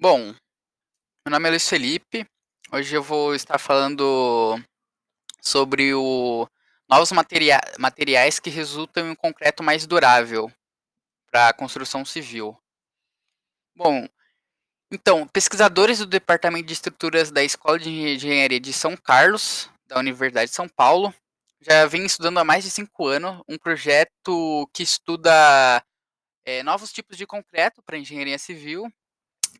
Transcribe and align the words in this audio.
Bom, 0.00 0.32
meu 1.26 1.32
nome 1.32 1.48
é 1.48 1.50
Luiz 1.50 1.68
Felipe. 1.68 2.24
Hoje 2.70 2.94
eu 2.94 3.02
vou 3.02 3.34
estar 3.34 3.58
falando 3.58 4.56
sobre 5.42 5.92
o 5.92 6.48
novos 6.88 7.10
materia 7.10 7.60
materiais 7.80 8.38
que 8.38 8.48
resultam 8.48 9.08
em 9.08 9.10
um 9.10 9.16
concreto 9.16 9.60
mais 9.60 9.88
durável 9.88 10.52
para 11.28 11.48
a 11.48 11.52
construção 11.52 12.04
civil. 12.04 12.56
Bom, 13.74 14.06
então, 14.88 15.26
pesquisadores 15.26 15.98
do 15.98 16.06
Departamento 16.06 16.66
de 16.68 16.74
Estruturas 16.74 17.32
da 17.32 17.42
Escola 17.42 17.76
de 17.76 17.90
Engenharia 17.90 18.60
de 18.60 18.72
São 18.72 18.96
Carlos, 18.96 19.68
da 19.88 19.98
Universidade 19.98 20.48
de 20.48 20.54
São 20.54 20.68
Paulo, 20.68 21.12
já 21.60 21.86
vem 21.86 22.06
estudando 22.06 22.38
há 22.38 22.44
mais 22.44 22.62
de 22.62 22.70
cinco 22.70 23.08
anos 23.08 23.42
um 23.48 23.58
projeto 23.58 24.70
que 24.72 24.84
estuda 24.84 25.84
é, 26.44 26.62
novos 26.62 26.92
tipos 26.92 27.16
de 27.16 27.26
concreto 27.26 27.82
para 27.82 27.98
engenharia 27.98 28.38
civil 28.38 28.88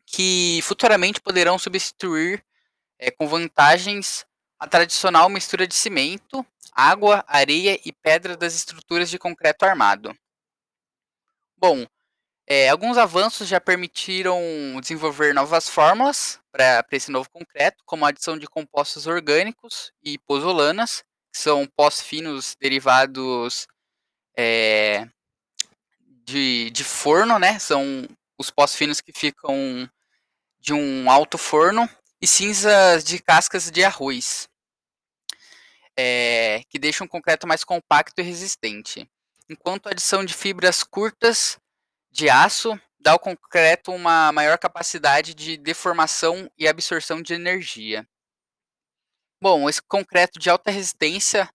que 0.05 0.59
futuramente 0.63 1.21
poderão 1.21 1.57
substituir 1.57 2.43
é, 2.97 3.11
com 3.11 3.27
vantagens 3.27 4.25
a 4.59 4.67
tradicional 4.67 5.29
mistura 5.29 5.67
de 5.67 5.75
cimento, 5.75 6.45
água, 6.73 7.23
areia 7.27 7.79
e 7.85 7.91
pedra 7.93 8.35
das 8.35 8.53
estruturas 8.55 9.09
de 9.09 9.17
concreto 9.17 9.65
armado. 9.65 10.13
Bom, 11.57 11.85
é, 12.47 12.67
alguns 12.69 12.97
avanços 12.97 13.47
já 13.47 13.61
permitiram 13.61 14.41
desenvolver 14.81 15.33
novas 15.33 15.69
fórmulas 15.69 16.39
para 16.51 16.83
esse 16.91 17.11
novo 17.11 17.29
concreto, 17.29 17.83
como 17.85 18.05
a 18.05 18.09
adição 18.09 18.37
de 18.37 18.47
compostos 18.47 19.05
orgânicos 19.05 19.93
e 20.03 20.17
pozolanas, 20.17 21.03
que 21.31 21.39
são 21.39 21.67
pós 21.67 22.01
finos 22.01 22.55
derivados 22.59 23.67
é, 24.35 25.07
de, 26.25 26.69
de 26.71 26.83
forno, 26.83 27.37
né? 27.37 27.59
São 27.59 28.07
os 28.39 28.49
pós 28.49 28.73
finos 28.73 29.01
que 29.01 29.11
ficam 29.11 29.87
de 30.59 30.73
um 30.73 31.11
alto 31.11 31.37
forno 31.37 31.87
e 32.21 32.25
cinzas 32.25 33.03
de 33.03 33.19
cascas 33.19 33.69
de 33.69 33.83
arroz, 33.83 34.47
é, 35.97 36.63
que 36.69 36.79
deixam 36.79 37.05
o 37.05 37.09
concreto 37.09 37.45
mais 37.45 37.65
compacto 37.65 38.21
e 38.21 38.23
resistente. 38.23 39.09
Enquanto 39.49 39.87
a 39.87 39.91
adição 39.91 40.23
de 40.23 40.33
fibras 40.33 40.83
curtas 40.83 41.59
de 42.09 42.29
aço 42.29 42.79
dá 42.99 43.11
ao 43.11 43.19
concreto 43.19 43.91
uma 43.91 44.31
maior 44.31 44.57
capacidade 44.57 45.33
de 45.33 45.57
deformação 45.57 46.49
e 46.57 46.67
absorção 46.67 47.21
de 47.21 47.33
energia. 47.33 48.07
Bom, 49.41 49.69
esse 49.69 49.81
concreto 49.81 50.37
de 50.39 50.49
alta 50.49 50.69
resistência, 50.71 51.49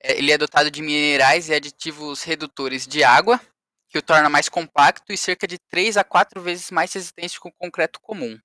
é, 0.00 0.18
ele 0.18 0.32
é 0.32 0.38
dotado 0.38 0.70
de 0.70 0.82
minerais 0.82 1.48
e 1.48 1.54
aditivos 1.54 2.22
redutores 2.22 2.86
de 2.86 3.02
água, 3.02 3.40
que 3.88 3.98
o 3.98 4.02
torna 4.02 4.28
mais 4.28 4.48
compacto 4.48 5.12
e 5.12 5.16
cerca 5.16 5.46
de 5.46 5.58
3 5.58 5.96
a 5.96 6.04
4 6.04 6.40
vezes 6.42 6.70
mais 6.70 6.92
resistente 6.92 7.40
que 7.40 7.48
o 7.48 7.52
concreto 7.52 7.98
comum. 8.00 8.38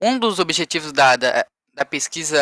Um 0.00 0.18
dos 0.18 0.38
objetivos 0.38 0.92
da, 0.92 1.16
da, 1.16 1.46
da 1.72 1.84
pesquisa 1.84 2.38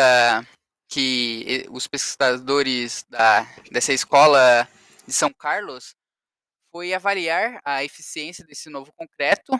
que 0.87 1.65
os 1.71 1.87
pesquisadores 1.87 3.03
da, 3.09 3.43
dessa 3.71 3.93
escola 3.93 4.67
de 5.07 5.13
São 5.13 5.31
Carlos 5.33 5.95
foi 6.71 6.93
avaliar 6.93 7.59
a 7.63 7.83
eficiência 7.83 8.45
desse 8.45 8.69
novo 8.69 8.91
concreto 8.93 9.59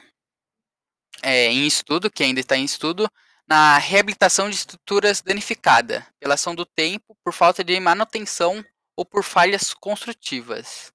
é, 1.23 1.47
em 1.47 1.65
estudo, 1.65 2.11
que 2.11 2.23
ainda 2.23 2.41
está 2.41 2.57
em 2.57 2.65
estudo, 2.65 3.09
na 3.47 3.77
reabilitação 3.77 4.49
de 4.49 4.55
estruturas 4.55 5.21
danificadas 5.21 6.03
pela 6.19 6.33
ação 6.33 6.53
do 6.53 6.65
tempo, 6.65 7.15
por 7.23 7.33
falta 7.33 7.63
de 7.63 7.79
manutenção 7.79 8.63
ou 8.97 9.05
por 9.05 9.23
falhas 9.23 9.73
construtivas 9.73 10.93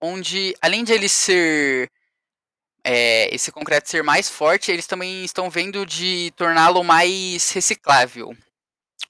onde 0.00 0.54
além 0.60 0.84
de 0.84 0.92
ele 0.92 1.08
ser 1.08 1.90
é, 2.84 3.34
esse 3.34 3.52
concreto 3.52 3.88
ser 3.88 4.02
mais 4.02 4.30
forte, 4.30 4.70
eles 4.70 4.86
também 4.86 5.24
estão 5.24 5.50
vendo 5.50 5.84
de 5.84 6.32
torná-lo 6.36 6.82
mais 6.82 7.50
reciclável, 7.50 8.36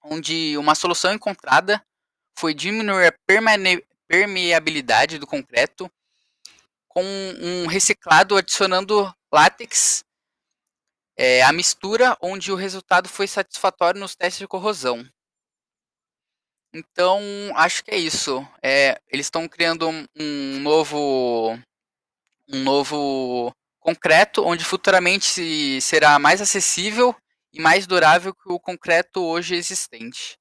onde 0.03 0.57
uma 0.59 0.75
solução 0.75 1.13
encontrada 1.13 1.83
foi 2.39 2.55
diminuir 2.55 3.07
a 3.07 3.15
permeabilidade 4.09 5.19
do 5.19 5.27
concreto 5.27 5.91
com 6.89 7.05
um 7.41 7.67
reciclado 7.67 8.37
adicionando 8.37 9.15
látex 9.33 10.05
é, 11.17 11.43
à 11.43 11.53
mistura, 11.53 12.17
onde 12.21 12.51
o 12.51 12.57
resultado 12.57 13.09
foi 13.09 13.27
satisfatório 13.27 14.01
nos 14.01 14.15
testes 14.15 14.39
de 14.39 14.49
corrosão. 14.49 15.05
Então, 16.73 17.21
acho 17.55 17.83
que 17.85 17.91
é 17.91 17.97
isso. 17.97 18.47
É, 18.63 19.01
eles 19.11 19.27
estão 19.27 19.49
criando 19.49 19.89
um, 19.89 20.61
novo 20.61 21.59
um 22.49 22.63
novo 22.63 23.53
concreto, 23.79 24.45
onde 24.45 24.65
futuramente 24.65 25.81
será 25.81 26.19
mais 26.19 26.41
acessível 26.41 27.15
e 27.53 27.61
mais 27.61 27.87
durável 27.87 28.35
que 28.35 28.51
o 28.51 28.61
concreto 28.61 29.21
hoje 29.23 29.55
existente. 29.55 30.39